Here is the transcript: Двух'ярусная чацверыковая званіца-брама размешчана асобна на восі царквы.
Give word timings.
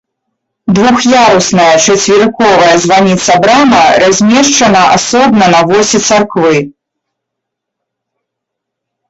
Двух'ярусная 0.77 1.73
чацверыковая 1.85 2.71
званіца-брама 2.85 3.83
размешчана 4.05 4.81
асобна 4.97 5.45
на 5.59 5.61
восі 5.75 5.97
царквы. 6.09 6.65